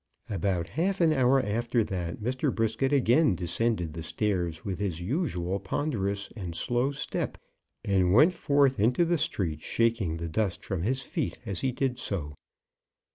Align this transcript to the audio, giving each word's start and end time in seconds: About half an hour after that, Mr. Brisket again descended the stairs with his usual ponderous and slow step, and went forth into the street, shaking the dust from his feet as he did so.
About 0.31 0.69
half 0.69 0.99
an 0.99 1.13
hour 1.13 1.39
after 1.39 1.83
that, 1.83 2.19
Mr. 2.19 2.51
Brisket 2.51 2.91
again 2.91 3.35
descended 3.35 3.93
the 3.93 4.01
stairs 4.01 4.65
with 4.65 4.79
his 4.79 4.99
usual 4.99 5.59
ponderous 5.59 6.33
and 6.35 6.55
slow 6.55 6.91
step, 6.91 7.37
and 7.85 8.11
went 8.11 8.33
forth 8.33 8.79
into 8.79 9.05
the 9.05 9.19
street, 9.19 9.61
shaking 9.61 10.17
the 10.17 10.27
dust 10.27 10.65
from 10.65 10.81
his 10.81 11.03
feet 11.03 11.37
as 11.45 11.61
he 11.61 11.71
did 11.71 11.99
so. 11.99 12.33